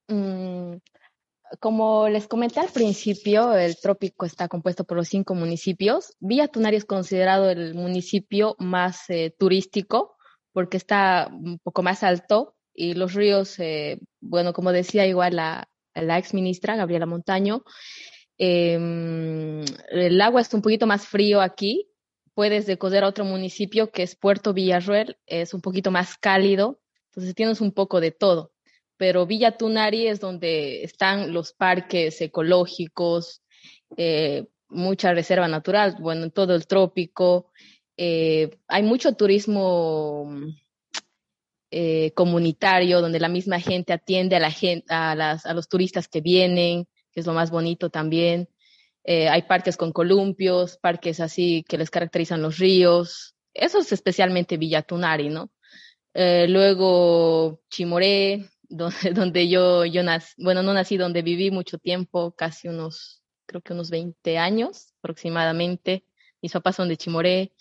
Mm, 0.08 0.76
como 1.60 2.08
les 2.10 2.28
comenté 2.28 2.60
al 2.60 2.70
principio, 2.70 3.56
el 3.56 3.76
trópico 3.82 4.28
está 4.28 4.48
compuesto 4.48 4.84
por 4.84 4.98
los 4.98 5.08
cinco 5.08 5.34
municipios. 5.34 6.14
Villa 6.20 6.48
Tunari 6.48 6.76
es 6.76 6.86
considerado 6.86 7.50
el 7.50 7.74
municipio 7.74 8.56
más 8.60 9.10
eh, 9.10 9.34
turístico 9.40 10.16
porque 10.54 10.78
está 10.78 11.28
un 11.32 11.58
poco 11.58 11.82
más 11.82 12.04
alto 12.04 12.54
y 12.72 12.94
los 12.94 13.16
ríos, 13.16 13.58
eh, 13.58 13.98
bueno, 14.22 14.54
como 14.54 14.72
decía 14.72 15.08
igual 15.08 15.38
la, 15.38 15.68
la 15.96 16.20
ex 16.20 16.36
ministra 16.36 16.76
Gabriela 16.76 17.08
Montaño, 17.08 17.64
em, 18.38 19.64
el 19.90 20.22
agua 20.22 20.42
es 20.42 20.54
un 20.54 20.62
poquito 20.62 20.88
más 20.88 21.08
frío 21.08 21.42
aquí. 21.42 21.90
Puedes 22.34 22.66
decoser 22.66 23.04
a 23.04 23.08
otro 23.08 23.26
municipio 23.26 23.92
que 23.92 24.04
es 24.04 24.16
Puerto 24.16 24.54
Villarruel, 24.54 25.18
es 25.26 25.54
un 25.54 25.62
poquito 25.62 25.92
más 25.92 26.18
cálido, 26.18 26.82
entonces 27.10 27.34
tienes 27.34 27.62
un 27.62 27.72
poco 27.72 28.02
de 28.02 28.12
todo 28.12 28.52
pero 28.98 29.26
Villa 29.26 29.58
Tunari 29.58 30.08
es 30.08 30.20
donde 30.20 30.84
están 30.84 31.34
los 31.34 31.54
parques 31.54 32.22
ecológicos, 32.22 33.42
eh, 33.98 34.48
mucha 34.70 35.14
reserva 35.14 35.48
natural, 35.48 35.98
bueno, 36.00 36.24
en 36.24 36.32
todo 36.32 36.56
el 36.56 36.68
trópico. 36.68 37.52
eh, 37.98 38.58
hay 38.68 38.84
mucho 38.84 39.14
turismo 39.16 40.30
eh, 41.72 42.12
comunitario 42.14 43.02
donde 43.02 43.20
la 43.20 43.30
misma 43.30 43.60
gente 43.60 43.94
atiende 43.94 44.36
a 44.36 44.40
la 44.40 44.52
gente, 44.52 44.86
a 44.90 45.54
los 45.54 45.70
turistas 45.70 46.08
que 46.08 46.22
vienen, 46.22 46.88
que 47.16 47.22
es 47.22 47.26
lo 47.26 47.34
más 47.34 47.50
bonito 47.50 47.90
también. 47.90 48.50
Eh, 49.06 49.30
hay 49.30 49.44
parques 49.44 49.78
con 49.78 49.94
columpios, 49.94 50.78
parques 50.78 51.20
así 51.22 51.64
que 51.68 51.78
les 51.78 51.90
caracterizan 51.90 52.42
los 52.42 52.58
ríos. 52.58 53.36
Eso 53.54 53.80
es 53.80 53.94
especialmente 53.94 54.58
Villa 54.58 54.82
Tunari, 54.82 55.30
¿no? 55.30 55.52
Eh, 56.14 56.48
luego 56.50 57.62
Chimoré, 57.70 58.50
donde, 58.64 59.12
donde 59.14 59.48
yo, 59.48 59.86
yo 59.86 60.04
nací, 60.04 60.34
bueno, 60.38 60.62
no 60.62 60.74
nací, 60.74 60.98
donde 60.98 61.22
viví 61.22 61.52
mucho 61.52 61.78
tiempo, 61.78 62.34
casi 62.34 62.68
unos, 62.68 63.24
creo 63.46 63.62
que 63.62 63.74
unos 63.74 63.90
20 63.90 64.38
años 64.38 64.94
aproximadamente. 65.00 66.06
Mis 66.42 66.52
papás 66.52 66.76
son 66.76 66.90
de 66.90 66.98
Chimoré. 66.98 67.54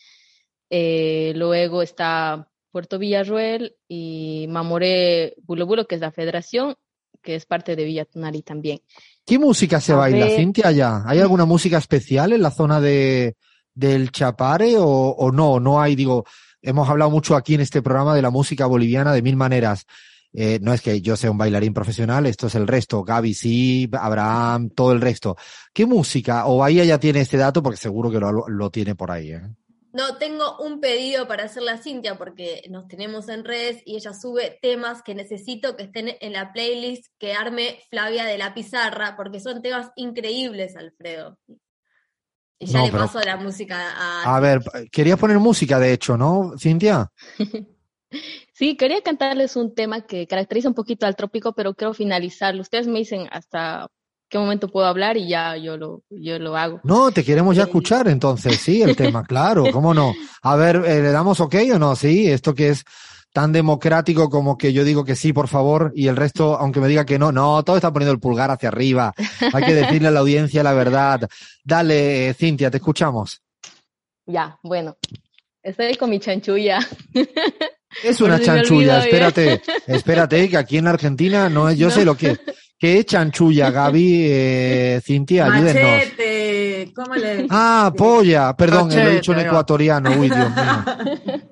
Eh, 0.70 1.32
luego 1.36 1.82
está 1.82 2.50
Puerto 2.72 2.98
Villarruel 2.98 3.76
y 3.86 4.46
Mamoré 4.48 5.36
Bulo 5.42 5.66
Bulo, 5.66 5.86
que 5.86 5.94
es 5.94 6.00
la 6.00 6.10
federación, 6.10 6.74
que 7.22 7.34
es 7.36 7.46
parte 7.46 7.76
de 7.76 7.84
Villa 7.84 8.04
Tunari 8.04 8.42
también. 8.42 8.80
¿Qué 9.26 9.38
música 9.38 9.80
se 9.80 9.92
A 9.92 9.96
baila, 9.96 10.26
ver. 10.26 10.36
Cintia, 10.36 10.68
allá? 10.68 11.02
¿Hay 11.06 11.18
alguna 11.18 11.44
música 11.44 11.78
especial 11.78 12.32
en 12.32 12.42
la 12.42 12.50
zona 12.50 12.80
de, 12.80 13.36
del 13.74 14.10
Chapare 14.10 14.76
o, 14.78 14.84
o 14.86 15.32
no? 15.32 15.60
No 15.60 15.80
hay, 15.80 15.96
digo, 15.96 16.24
hemos 16.60 16.88
hablado 16.88 17.10
mucho 17.10 17.34
aquí 17.36 17.54
en 17.54 17.60
este 17.60 17.82
programa 17.82 18.14
de 18.14 18.22
la 18.22 18.30
música 18.30 18.66
boliviana 18.66 19.12
de 19.12 19.22
mil 19.22 19.36
maneras. 19.36 19.86
Eh, 20.36 20.58
no 20.60 20.72
es 20.72 20.80
que 20.82 21.00
yo 21.00 21.16
sea 21.16 21.30
un 21.30 21.38
bailarín 21.38 21.72
profesional, 21.72 22.26
esto 22.26 22.48
es 22.48 22.54
el 22.56 22.66
resto. 22.66 23.04
Gaby 23.04 23.34
sí, 23.34 23.88
Abraham, 23.92 24.70
todo 24.70 24.92
el 24.92 25.00
resto. 25.00 25.36
¿Qué 25.72 25.86
música? 25.86 26.46
O 26.46 26.58
Bahía 26.58 26.84
ya 26.84 26.98
tiene 26.98 27.20
este 27.20 27.36
dato 27.36 27.62
porque 27.62 27.76
seguro 27.76 28.10
que 28.10 28.18
lo, 28.18 28.48
lo 28.48 28.70
tiene 28.70 28.96
por 28.96 29.12
ahí. 29.12 29.30
¿eh? 29.30 29.42
No, 29.94 30.16
tengo 30.18 30.58
un 30.58 30.80
pedido 30.80 31.28
para 31.28 31.44
hacerle 31.44 31.70
a 31.70 31.78
Cintia 31.78 32.16
porque 32.18 32.62
nos 32.68 32.88
tenemos 32.88 33.28
en 33.28 33.44
redes 33.44 33.80
y 33.86 33.94
ella 33.94 34.12
sube 34.12 34.58
temas 34.60 35.02
que 35.04 35.14
necesito 35.14 35.76
que 35.76 35.84
estén 35.84 36.16
en 36.20 36.32
la 36.32 36.52
playlist 36.52 37.06
que 37.18 37.32
arme 37.32 37.78
Flavia 37.90 38.24
de 38.24 38.36
la 38.36 38.52
Pizarra 38.54 39.14
porque 39.16 39.38
son 39.38 39.62
temas 39.62 39.92
increíbles, 39.94 40.74
Alfredo. 40.76 41.38
Y 42.58 42.66
ya 42.66 42.80
No, 42.80 42.86
le 42.86 42.90
pero- 42.92 43.04
paso 43.04 43.20
la 43.20 43.36
música 43.36 43.92
a... 43.96 44.36
A 44.36 44.40
ver, 44.40 44.60
quería 44.90 45.16
poner 45.16 45.38
música, 45.38 45.78
de 45.78 45.92
hecho, 45.92 46.16
¿no, 46.16 46.54
Cintia? 46.58 47.10
Sí, 48.52 48.76
quería 48.76 49.02
cantarles 49.02 49.56
un 49.56 49.74
tema 49.74 50.06
que 50.06 50.28
caracteriza 50.28 50.68
un 50.68 50.74
poquito 50.74 51.04
al 51.04 51.16
trópico, 51.16 51.52
pero 51.52 51.74
quiero 51.74 51.94
finalizarlo. 51.94 52.60
Ustedes 52.62 52.86
me 52.86 53.00
dicen 53.00 53.26
hasta 53.32 53.88
qué 54.28 54.38
momento 54.38 54.68
puedo 54.68 54.86
hablar 54.86 55.16
y 55.16 55.28
ya 55.28 55.56
yo 55.56 55.76
lo, 55.76 56.02
yo 56.10 56.38
lo 56.38 56.56
hago. 56.56 56.80
No, 56.84 57.10
te 57.12 57.24
queremos 57.24 57.56
ya 57.56 57.62
Eh. 57.62 57.66
escuchar 57.66 58.08
entonces, 58.08 58.56
sí, 58.60 58.82
el 58.82 58.96
tema, 58.96 59.22
claro, 59.28 59.64
cómo 59.72 59.94
no. 59.94 60.14
A 60.42 60.56
ver, 60.56 60.76
eh, 60.76 61.02
¿le 61.02 61.10
damos 61.12 61.40
ok 61.40 61.54
o 61.74 61.78
no? 61.78 61.94
Sí, 61.96 62.30
esto 62.30 62.54
que 62.54 62.70
es 62.70 62.84
tan 63.32 63.50
democrático 63.52 64.30
como 64.30 64.56
que 64.56 64.72
yo 64.72 64.84
digo 64.84 65.04
que 65.04 65.16
sí, 65.16 65.32
por 65.32 65.48
favor, 65.48 65.92
y 65.96 66.06
el 66.06 66.14
resto, 66.16 66.56
aunque 66.56 66.78
me 66.80 66.86
diga 66.86 67.04
que 67.04 67.18
no, 67.18 67.32
no, 67.32 67.62
todo 67.64 67.74
está 67.76 67.92
poniendo 67.92 68.12
el 68.12 68.20
pulgar 68.20 68.50
hacia 68.50 68.68
arriba. 68.68 69.12
Hay 69.52 69.64
que 69.64 69.74
decirle 69.74 70.06
a 70.08 70.12
la 70.12 70.20
audiencia 70.20 70.62
la 70.62 70.72
verdad. 70.72 71.28
Dale, 71.64 72.32
Cintia, 72.34 72.70
te 72.70 72.76
escuchamos. 72.76 73.42
Ya, 74.26 74.58
bueno. 74.62 74.96
Estoy 75.62 75.96
con 75.96 76.10
mi 76.10 76.20
chanchulla. 76.20 76.78
Es 78.02 78.20
una 78.20 78.38
chanchulla, 78.40 78.98
olvido, 78.98 78.98
¿eh? 78.98 79.04
espérate, 79.04 79.62
espérate, 79.86 80.48
que 80.48 80.56
aquí 80.56 80.78
en 80.78 80.86
Argentina 80.88 81.48
no 81.48 81.68
es, 81.68 81.78
yo 81.78 81.90
sé 81.90 82.04
lo 82.04 82.16
que, 82.16 82.38
¿qué 82.84 82.98
es 82.98 83.06
chanchulla, 83.06 83.70
Gaby, 83.70 84.26
eh, 84.28 85.00
Cintia, 85.02 85.46
ayúdenos. 85.46 85.90
Machete, 85.90 86.92
¿cómo 86.94 87.14
le 87.14 87.46
Ah, 87.48 87.90
polla, 87.96 88.54
perdón, 88.54 88.92
eh, 88.92 89.02
lo 89.02 89.10
he 89.10 89.14
dicho 89.14 89.32
en 89.32 89.40
ecuatoriano, 89.40 90.10
uy, 90.10 90.28
Dios 90.28 90.50
mío. 90.50 91.44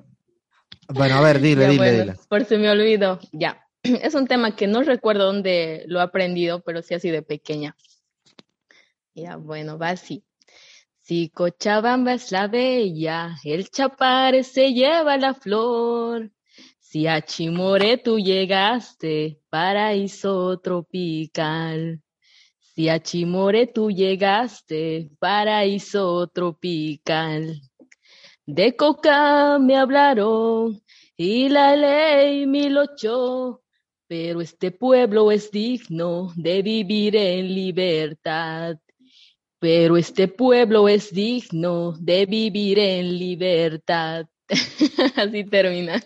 Bueno, 0.89 1.15
a 1.15 1.21
ver, 1.21 1.39
dile, 1.39 1.63
Ya, 1.63 1.69
dile, 1.69 1.77
bueno, 1.83 2.03
dile. 2.03 2.15
Por 2.29 2.45
si 2.45 2.57
me 2.57 2.69
olvido. 2.69 3.19
Ya. 3.31 3.65
Es 3.83 4.13
un 4.13 4.27
tema 4.27 4.55
que 4.55 4.67
no 4.67 4.83
recuerdo 4.83 5.25
dónde 5.25 5.85
lo 5.87 6.01
he 6.01 6.03
aprendido, 6.03 6.61
pero 6.61 6.83
sí 6.83 6.93
así 6.93 7.09
de 7.09 7.23
pequeña. 7.23 7.75
Ya, 9.15 9.35
bueno, 9.37 9.79
va 9.79 9.89
así. 9.89 10.23
Si 10.99 11.29
Cochabamba 11.29 12.13
es 12.13 12.31
la 12.31 12.47
bella, 12.47 13.37
el 13.43 13.69
Chapare 13.71 14.43
se 14.43 14.71
lleva 14.71 15.17
la 15.17 15.33
flor. 15.33 16.29
Si 16.93 17.07
a 17.07 17.21
Chimoré 17.21 17.97
tú 17.97 18.19
llegaste, 18.19 19.39
paraíso 19.49 20.59
tropical. 20.59 22.03
Si 22.59 22.87
a 22.87 23.01
Chimoré 23.01 23.65
tú 23.65 23.89
llegaste, 23.89 25.09
paraíso 25.17 26.27
tropical. 26.27 27.59
De 28.45 28.75
coca 28.75 29.57
me 29.57 29.75
hablaron 29.75 30.83
y 31.17 31.49
la 31.49 31.75
ley 31.75 32.45
mil 32.45 32.77
ocho, 32.77 33.63
pero 34.07 34.39
este 34.41 34.69
pueblo 34.69 35.31
es 35.31 35.49
digno 35.49 36.31
de 36.35 36.61
vivir 36.61 37.15
en 37.15 37.55
libertad. 37.55 38.77
Pero 39.57 39.97
este 39.97 40.27
pueblo 40.27 40.87
es 40.87 41.11
digno 41.11 41.93
de 41.99 42.27
vivir 42.27 42.77
en 42.77 43.17
libertad. 43.17 44.27
Así 45.15 45.43
termina. 45.45 45.99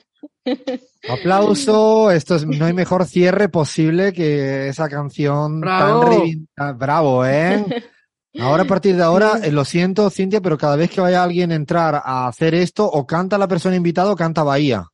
Aplauso, 1.10 2.12
esto 2.12 2.36
es, 2.36 2.46
no 2.46 2.66
hay 2.66 2.74
mejor 2.74 3.06
cierre 3.06 3.50
posible 3.50 4.14
que 4.14 4.70
esa 4.70 4.90
canción 4.90 5.62
Bravo. 5.62 6.02
tan 6.02 6.10
reivindicada. 6.10 6.74
Bravo, 6.74 7.26
¿eh? 7.26 7.66
Ahora, 8.40 8.64
a 8.64 8.68
partir 8.68 8.96
de 8.96 9.04
ahora, 9.04 9.40
eh, 9.44 9.52
lo 9.52 9.66
siento, 9.66 10.10
Cintia, 10.10 10.42
pero 10.42 10.58
cada 10.58 10.76
vez 10.76 10.92
que 10.92 11.02
vaya 11.02 11.24
alguien 11.24 11.52
a 11.52 11.56
entrar 11.56 11.96
a 12.04 12.28
hacer 12.28 12.54
esto, 12.54 12.86
o 12.86 13.06
canta 13.08 13.38
la 13.38 13.48
persona 13.48 13.76
invitada 13.76 14.12
o 14.12 14.16
canta 14.16 14.44
Bahía. 14.44 14.86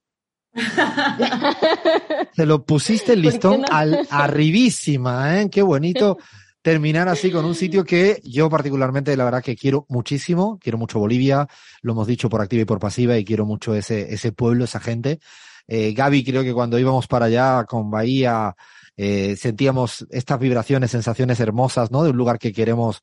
Te 2.36 2.46
lo 2.46 2.64
pusiste 2.64 3.14
el 3.14 3.24
¿Por 3.24 3.32
qué 3.32 3.36
listón 3.36 3.62
no? 3.62 3.68
al 3.70 4.08
arribísima, 4.10 5.42
¿eh? 5.42 5.50
Qué 5.50 5.62
bonito 5.62 6.18
terminar 6.64 7.10
así 7.10 7.30
con 7.30 7.46
un 7.46 7.56
sitio 7.56 7.84
que 7.84 8.22
yo 8.24 8.50
particularmente, 8.50 9.16
la 9.18 9.26
verdad 9.26 9.44
que 9.44 9.56
quiero 9.56 9.86
muchísimo, 9.90 10.58
quiero 10.62 10.78
mucho 10.78 10.98
Bolivia, 10.98 11.48
lo 11.82 11.92
hemos 11.92 12.08
dicho 12.08 12.30
por 12.30 12.42
activa 12.42 12.64
y 12.64 12.66
por 12.66 12.80
pasiva, 12.80 13.18
y 13.18 13.26
quiero 13.26 13.46
mucho 13.46 13.76
ese, 13.76 14.14
ese 14.14 14.32
pueblo, 14.32 14.64
esa 14.64 14.80
gente. 14.80 15.20
Eh, 15.68 15.94
Gaby, 15.94 16.24
creo 16.24 16.42
que 16.42 16.54
cuando 16.54 16.80
íbamos 16.80 17.06
para 17.08 17.26
allá 17.26 17.66
con 17.66 17.92
Bahía, 17.92 18.56
eh, 18.96 19.36
sentíamos 19.36 20.08
estas 20.10 20.40
vibraciones, 20.40 20.92
sensaciones 20.92 21.40
hermosas, 21.42 21.92
¿no? 21.92 22.04
De 22.04 22.12
un 22.12 22.18
lugar 22.18 22.40
que 22.40 22.54
queremos 22.54 23.02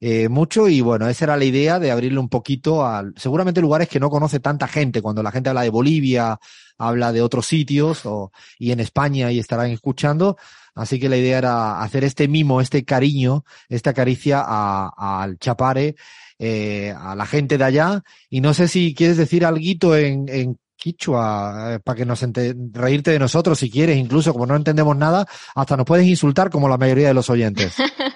eh, 0.00 0.28
mucho 0.28 0.68
y 0.68 0.80
bueno, 0.80 1.08
esa 1.08 1.24
era 1.24 1.36
la 1.36 1.44
idea 1.44 1.78
de 1.78 1.90
abrirle 1.90 2.20
un 2.20 2.28
poquito 2.28 2.84
a 2.84 3.04
seguramente 3.16 3.60
lugares 3.60 3.88
que 3.88 3.98
no 3.98 4.10
conoce 4.10 4.40
tanta 4.40 4.68
gente. 4.68 5.02
Cuando 5.02 5.22
la 5.22 5.32
gente 5.32 5.48
habla 5.48 5.62
de 5.62 5.70
Bolivia, 5.70 6.38
habla 6.78 7.12
de 7.12 7.22
otros 7.22 7.46
sitios 7.46 8.06
o, 8.06 8.30
y 8.58 8.70
en 8.70 8.80
España 8.80 9.32
y 9.32 9.38
estarán 9.38 9.70
escuchando. 9.70 10.36
Así 10.74 11.00
que 11.00 11.08
la 11.08 11.16
idea 11.16 11.38
era 11.38 11.82
hacer 11.82 12.04
este 12.04 12.28
mimo, 12.28 12.60
este 12.60 12.84
cariño, 12.84 13.44
esta 13.68 13.92
caricia 13.92 14.44
al 14.46 15.38
Chapare, 15.38 15.96
eh, 16.38 16.94
a 16.96 17.16
la 17.16 17.26
gente 17.26 17.58
de 17.58 17.64
allá. 17.64 18.02
Y 18.30 18.40
no 18.40 18.54
sé 18.54 18.68
si 18.68 18.94
quieres 18.94 19.16
decir 19.16 19.44
algo 19.44 19.96
en, 19.96 20.28
en 20.28 20.58
Quichua, 20.76 21.74
eh, 21.74 21.80
para 21.80 21.96
que 21.96 22.06
nos 22.06 22.24
reírte 22.72 23.10
de 23.10 23.18
nosotros 23.18 23.58
si 23.58 23.68
quieres, 23.68 23.96
incluso 23.96 24.32
como 24.32 24.46
no 24.46 24.54
entendemos 24.54 24.96
nada, 24.96 25.26
hasta 25.56 25.76
nos 25.76 25.84
puedes 25.84 26.06
insultar 26.06 26.48
como 26.50 26.68
la 26.68 26.78
mayoría 26.78 27.08
de 27.08 27.14
los 27.14 27.28
oyentes. 27.28 27.74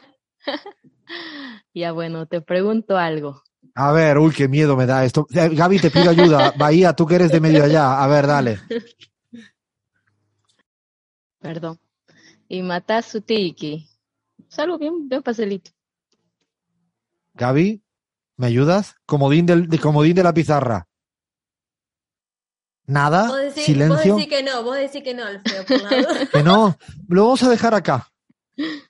Ya 1.74 1.92
bueno, 1.92 2.26
te 2.26 2.40
pregunto 2.40 2.96
algo. 2.98 3.42
A 3.74 3.92
ver, 3.92 4.18
uy, 4.18 4.32
qué 4.34 4.48
miedo 4.48 4.76
me 4.76 4.86
da 4.86 5.04
esto. 5.04 5.26
Eh, 5.34 5.48
Gaby, 5.54 5.78
te 5.78 5.90
pido 5.90 6.10
ayuda. 6.10 6.52
Bahía, 6.58 6.92
tú 6.94 7.06
que 7.06 7.14
eres 7.14 7.30
de 7.30 7.40
medio 7.40 7.64
allá. 7.64 8.02
A 8.02 8.06
ver, 8.06 8.26
dale. 8.26 8.58
Perdón. 11.40 11.78
Y 12.48 12.62
Matasu 12.62 13.20
Tiki. 13.22 13.88
Es 14.50 14.58
algo 14.58 14.78
bien, 14.78 15.08
bien 15.08 15.22
facilito. 15.22 15.70
Gaby, 17.34 17.82
¿me 18.36 18.46
ayudas? 18.48 18.94
Comodín, 19.06 19.46
del, 19.46 19.68
de 19.68 19.78
comodín 19.78 20.14
de 20.14 20.22
la 20.22 20.34
pizarra. 20.34 20.86
Nada, 22.84 23.28
Vos 23.28 23.38
decís, 23.38 23.54
vos 23.56 23.64
silencio. 23.64 24.16
decís 24.16 24.28
que 24.28 24.42
no, 24.42 24.62
vos 24.64 24.76
decís 24.76 25.02
que 25.02 25.14
no, 25.14 25.24
Alfredo, 25.24 25.64
por 25.64 25.82
la 25.82 25.88
duda. 26.02 26.26
Que 26.26 26.42
no, 26.42 26.76
lo 27.08 27.22
vamos 27.24 27.42
a 27.42 27.48
dejar 27.48 27.74
acá. 27.74 28.11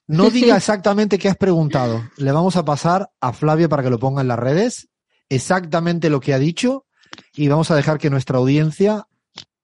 No 0.07 0.31
diga 0.31 0.57
exactamente 0.57 1.19
qué 1.19 1.29
has 1.29 1.37
preguntado. 1.37 2.03
Le 2.17 2.33
vamos 2.33 2.57
a 2.57 2.65
pasar 2.65 3.11
a 3.21 3.33
Flavia 3.33 3.69
para 3.69 3.83
que 3.83 3.91
lo 3.91 3.99
ponga 3.99 4.21
en 4.23 4.29
las 4.29 4.39
redes, 4.39 4.89
exactamente 5.29 6.11
lo 6.11 6.21
que 6.21 6.35
ha 6.35 6.39
dicho, 6.39 6.87
y 7.35 7.49
vamos 7.49 7.71
a 7.71 7.77
dejar 7.77 7.99
que 7.99 8.11
nuestra 8.11 8.39
audiencia, 8.39 9.07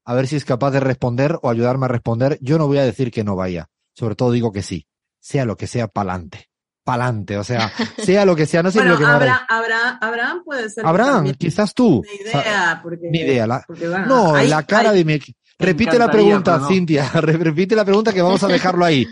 a 0.05 0.14
ver 0.14 0.26
si 0.26 0.37
es 0.37 0.45
capaz 0.45 0.71
de 0.71 0.81
responder 0.81 1.38
o 1.43 1.50
ayudarme 1.50 1.87
a 1.87 1.88
responder. 1.88 2.38
Yo 2.40 2.59
no 2.59 2.67
voy 2.67 2.78
a 2.78 2.85
decir 2.85 3.11
que 3.11 3.25
no 3.25 3.37
vaya, 3.37 3.69
sobre 3.95 4.14
todo 4.14 4.33
digo 4.33 4.52
que 4.52 4.62
sí, 4.62 4.87
sea 5.21 5.45
lo 5.45 5.57
que 5.57 5.67
sea, 5.67 5.88
pa'lante. 5.88 6.47
Pa'lante, 6.85 7.37
o 7.37 7.45
sea, 7.45 7.71
sea 7.99 8.25
lo 8.25 8.35
que 8.35 8.47
sea, 8.47 8.62
no 8.62 8.71
sé 8.71 8.78
Bueno, 8.78 8.93
lo 8.93 8.99
que 8.99 9.05
Abraham 9.05 10.43
puede 10.45 10.71
ser. 10.71 10.87
Abraham, 10.87 11.35
quizás 11.37 11.75
tú. 11.75 11.99
Una 11.99 12.12
idea, 12.31 12.81
porque, 12.83 13.09
Ni 13.11 13.19
idea, 13.19 13.47
la- 13.47 13.62
porque, 13.67 13.88
bueno, 13.88 14.07
No, 14.07 14.35
hay- 14.35 14.49
la 14.49 14.62
cara 14.62 14.90
hay- 14.90 14.99
de 14.99 15.05
mi... 15.05 15.21
Repite 15.61 15.99
la 15.99 16.09
pregunta, 16.11 16.57
no. 16.59 16.69
Cintia. 16.69 17.11
Re- 17.14 17.33
Repite 17.37 17.75
la 17.75 17.85
pregunta 17.85 18.12
que 18.12 18.23
vamos 18.23 18.43
a 18.45 18.47
dejarlo 18.47 18.85
ahí. 18.85 19.07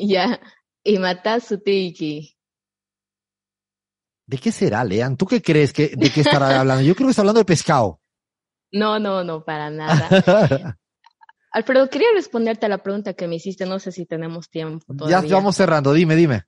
Ya. 0.08 0.40
Y 0.82 0.98
Matasu 0.98 1.58
Tiki. 1.58 2.34
¿De 4.26 4.38
qué 4.38 4.52
será, 4.52 4.84
Lean? 4.84 5.16
¿Tú 5.16 5.26
qué 5.26 5.42
crees 5.42 5.72
que 5.72 5.88
de 5.88 6.10
qué 6.10 6.20
estará 6.20 6.60
hablando? 6.60 6.82
Yo 6.82 6.94
creo 6.94 7.08
que 7.08 7.10
está 7.10 7.22
hablando 7.22 7.40
de 7.40 7.44
pescado. 7.44 8.00
No, 8.72 9.00
no, 9.00 9.24
no, 9.24 9.44
para 9.44 9.68
nada. 9.68 10.08
Alfredo, 11.52 11.90
quería 11.90 12.06
responderte 12.14 12.66
a 12.66 12.68
la 12.68 12.78
pregunta 12.78 13.14
que 13.14 13.26
me 13.26 13.34
hiciste, 13.34 13.66
no 13.66 13.80
sé 13.80 13.90
si 13.90 14.06
tenemos 14.06 14.48
tiempo 14.48 14.94
ya 15.08 15.20
vamos 15.22 15.56
cerrando. 15.56 15.92
Dime, 15.92 16.14
dime. 16.14 16.44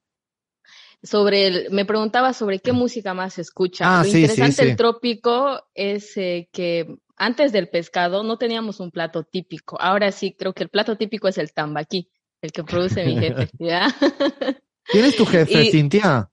Sobre 1.02 1.49
el, 1.49 1.71
me 1.73 1.85
preguntaba 1.85 2.32
sobre 2.32 2.61
qué 2.61 2.71
música 2.71 3.12
más 3.12 3.35
se 3.35 3.40
escucha. 3.40 3.85
Ah, 3.87 3.99
Lo 3.99 4.04
sí, 4.04 4.12
sí, 4.12 4.21
interesante 4.21 4.62
sí. 4.62 4.64
del 4.68 4.76
trópico 4.76 5.64
es 5.75 6.16
eh, 6.16 6.49
que 6.52 6.94
antes 7.16 7.50
del 7.50 7.68
pescado 7.68 8.23
no 8.23 8.38
teníamos 8.38 8.78
un 8.78 8.92
plato 8.92 9.25
típico. 9.25 9.76
Ahora 9.80 10.12
sí, 10.12 10.37
creo 10.38 10.52
que 10.52 10.62
el 10.62 10.68
plato 10.68 10.97
típico 10.97 11.26
es 11.26 11.38
el 11.38 11.52
tambaquí, 11.52 12.09
el 12.42 12.52
que 12.52 12.64
produce 12.64 13.04
mi 13.06 13.16
jefe. 13.16 13.49
¿ya? 13.58 13.94
¿Quién 14.84 15.04
es 15.04 15.16
tu 15.16 15.25
jefe, 15.25 15.62
Y- 15.62 15.70
Cintia? 15.70 16.28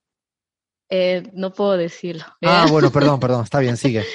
Eh, 0.91 1.23
no 1.33 1.53
puedo 1.53 1.77
decirlo. 1.77 2.25
Ah, 2.41 2.65
bueno, 2.69 2.91
perdón, 2.91 3.19
perdón. 3.19 3.43
Está 3.43 3.59
bien, 3.59 3.77
sigue. 3.77 4.03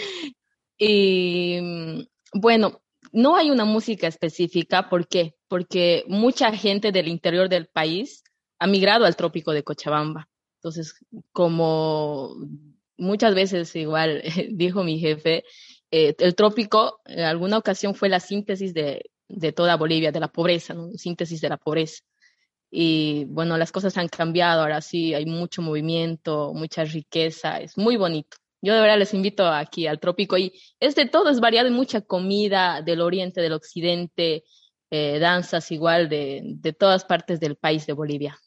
Y 0.77 1.61
mm, 1.63 2.01
bueno, 2.41 2.83
no 3.13 3.37
hay 3.37 3.49
una 3.53 3.65
música 3.65 4.09
específica. 4.09 4.89
¿Por 4.89 5.07
qué? 5.07 5.37
Porque 5.47 6.03
mucha 6.09 6.51
gente 6.51 6.91
del 6.91 7.07
interior 7.07 7.49
del 7.49 7.69
país 7.69 8.25
ha 8.59 8.67
migrado 8.67 9.05
al 9.05 9.15
trópico 9.15 9.53
de 9.53 9.63
Cochabamba. 9.63 10.29
Entonces, 10.59 10.97
como 11.31 12.35
muchas 12.97 13.37
veces 13.37 13.75
igual 13.77 14.21
dijo 14.51 14.83
mi 14.83 14.99
jefe, 14.99 15.45
eh, 15.93 16.17
el 16.19 16.35
trópico 16.35 17.01
en 17.05 17.21
alguna 17.21 17.59
ocasión 17.59 17.95
fue 17.95 18.09
la 18.09 18.19
síntesis 18.19 18.75
de, 18.75 19.13
de 19.29 19.53
toda 19.53 19.77
Bolivia, 19.77 20.13
de 20.13 20.21
la 20.21 20.29
pobreza, 20.29 20.75
¿no? 20.75 20.91
Síntesis 20.93 21.41
de 21.41 21.49
la 21.49 21.57
pobreza. 21.57 22.03
Y 22.71 23.25
bueno, 23.27 23.57
las 23.57 23.73
cosas 23.73 23.97
han 23.99 24.09
cambiado, 24.09 24.63
ahora 24.63 24.81
sí 24.81 25.15
hay 25.15 25.27
mucho 25.27 25.63
movimiento, 25.63 26.53
mucha 26.55 26.85
riqueza, 26.85 27.61
es 27.61 27.79
muy 27.79 27.97
bonito. 27.97 28.37
Yo 28.63 28.75
de 28.75 28.81
verdad 28.81 28.99
les 28.99 29.15
invito 29.15 29.47
aquí 29.47 29.87
al 29.87 30.01
trópico 30.01 30.39
y 30.39 30.53
es 30.81 30.95
de 30.95 31.07
todo, 31.07 31.31
es 31.31 31.39
variado, 31.39 31.71
mucha 31.71 32.01
comida 32.01 32.83
del 32.83 33.01
oriente, 33.01 33.41
del 33.41 33.53
occidente, 33.53 34.45
eh, 34.91 35.19
danzas 35.19 35.71
igual 35.71 36.09
de, 36.09 36.41
de 36.45 36.73
todas 36.73 37.05
partes 37.05 37.41
del 37.41 37.57
país 37.57 37.87
de 37.87 37.93
Bolivia. 37.93 38.39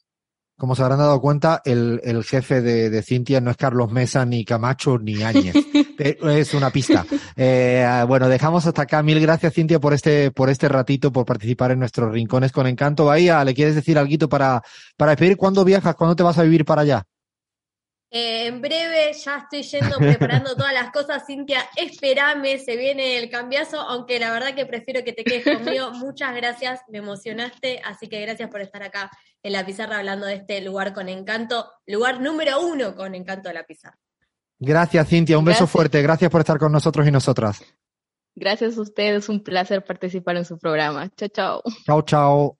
Como 0.58 0.76
se 0.76 0.82
habrán 0.82 0.98
dado 0.98 1.22
cuenta, 1.22 1.62
el, 1.66 2.02
el 2.04 2.24
jefe 2.24 2.62
de, 2.62 2.90
de 2.90 3.04
Cintia 3.04 3.40
no 3.40 3.52
es 3.52 3.58
Carlos 3.58 3.92
Mesa, 3.92 4.26
ni 4.26 4.44
Camacho, 4.44 4.98
ni 4.98 5.22
Áñez. 5.24 5.56
Eh, 6.00 6.16
es 6.38 6.54
una 6.54 6.70
pista. 6.70 7.04
Eh, 7.36 8.04
bueno, 8.08 8.30
dejamos 8.30 8.68
hasta 8.68 8.84
acá. 8.84 9.02
Mil 9.02 9.20
gracias, 9.20 9.52
Cintia, 9.52 9.80
por 9.80 9.96
este, 9.96 10.30
por 10.30 10.48
este 10.48 10.70
ratito, 10.70 11.12
por 11.12 11.26
participar 11.26 11.72
en 11.72 11.80
nuestros 11.80 12.12
rincones 12.12 12.52
con 12.52 12.68
encanto. 12.68 13.06
Bahía, 13.06 13.44
¿le 13.44 13.56
quieres 13.56 13.74
decir 13.74 13.98
algo 13.98 14.30
para, 14.30 14.62
para 14.96 15.14
despedir? 15.14 15.38
¿Cuándo 15.38 15.66
viajas? 15.66 15.96
¿Cuándo 15.96 16.16
te 16.16 16.22
vas 16.22 16.38
a 16.38 16.44
vivir 16.44 16.66
para 16.66 16.84
allá? 16.84 17.04
Eh, 18.10 18.48
en 18.48 18.62
breve 18.62 19.12
ya 19.14 19.38
estoy 19.38 19.64
yendo 19.64 19.98
preparando 19.98 20.56
todas 20.56 20.74
las 20.74 20.92
cosas, 20.92 21.26
Cintia, 21.28 21.68
espérame, 21.76 22.58
se 22.58 22.78
viene 22.78 23.18
el 23.18 23.30
cambiazo, 23.30 23.82
aunque 23.82 24.18
la 24.18 24.32
verdad 24.32 24.56
que 24.56 24.66
prefiero 24.66 25.04
que 25.04 25.12
te 25.12 25.26
quedes 25.26 25.44
conmigo. 25.44 25.92
Muchas 25.94 26.34
gracias, 26.34 26.82
me 26.88 27.00
emocionaste, 27.00 27.82
así 27.84 28.08
que 28.08 28.22
gracias 28.22 28.50
por 28.50 28.62
estar 28.62 28.82
acá 28.82 29.12
en 29.48 29.54
la 29.54 29.66
pizarra 29.66 29.98
hablando 29.98 30.26
de 30.26 30.36
este 30.36 30.62
lugar 30.62 30.94
con 30.94 31.10
encanto, 31.10 31.72
lugar 31.86 32.22
número 32.22 32.62
uno 32.62 32.96
con 32.96 33.16
encanto 33.16 33.48
de 33.48 33.56
la 33.56 33.64
pizarra. 33.64 33.98
Gracias, 34.60 35.08
Cintia. 35.08 35.38
Un 35.38 35.46
beso 35.46 35.68
fuerte. 35.68 36.02
Gracias 36.02 36.30
por 36.30 36.42
estar 36.42 36.58
con 36.58 36.72
nosotros 36.72 37.08
y 37.08 37.12
nosotras. 37.12 37.64
Gracias 38.36 38.78
a 38.78 38.82
ustedes, 38.82 39.30
un 39.30 39.44
placer 39.44 39.84
participar 39.84 40.38
en 40.38 40.46
su 40.46 40.60
programa. 40.60 41.10
Chao, 41.16 41.30
chao. 41.30 41.64
Chao, 41.86 42.02
chao. 42.04 42.56